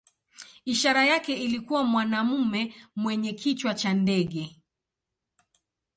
Ishara 0.65 1.05
yake 1.05 1.33
ilikuwa 1.43 1.83
mwanamume 1.83 2.73
mwenye 2.95 3.33
kichwa 3.33 3.73
cha 3.73 3.93
ndege. 3.93 4.55